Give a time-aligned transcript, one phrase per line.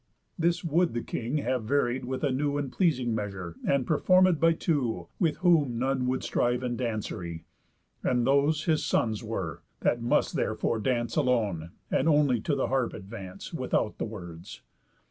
[0.35, 4.53] This would the king have varied with a new And pleasing measure, and performéd by
[4.53, 7.43] Two, with whom none would strive in dancery;
[8.01, 12.95] And those his sons were, that must therefore dance Alone, and only to the harp
[12.95, 14.63] advance, Without the words.